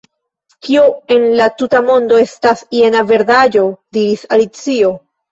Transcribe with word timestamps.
"Kio 0.67 0.83
en 1.15 1.25
la 1.39 1.45
tuta 1.59 1.81
mondo 1.89 2.17
estas 2.21 2.63
jena 2.77 3.03
verdaĵo?" 3.11 3.61
diris 3.99 4.25
Alicio," 4.39 4.91